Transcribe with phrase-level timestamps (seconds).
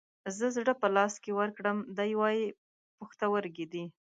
[0.37, 2.39] زه زړه په لاس کې ورکړم، دى واي
[2.97, 3.85] پښتورگى دى.